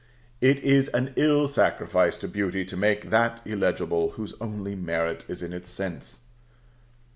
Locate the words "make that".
2.75-3.39